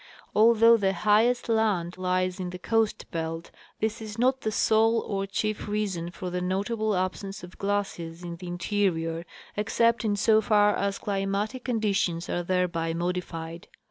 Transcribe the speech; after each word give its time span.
Although 0.35 0.77
the 0.77 0.93
high 0.93 1.27
est 1.27 1.47
land 1.47 1.95
lies 1.95 2.39
in 2.39 2.49
the 2.49 2.57
coast 2.57 3.05
belt, 3.11 3.51
this 3.79 4.01
is 4.01 4.17
not 4.17 4.41
the 4.41 4.51
sole 4.51 5.01
or 5.01 5.27
chief 5.27 5.67
reason 5.67 6.09
for 6.09 6.31
the 6.31 6.41
notable 6.41 6.95
absence 6.95 7.43
of 7.43 7.59
glaciers 7.59 8.23
in 8.23 8.37
the 8.37 8.47
interior, 8.47 9.27
excejjt 9.55 10.03
in 10.03 10.15
so 10.15 10.41
far 10.41 10.75
as 10.75 10.97
climatic 10.97 11.65
conditions 11.65 12.29
are 12.31 12.41
thereby 12.41 12.95
modified. 12.95 13.67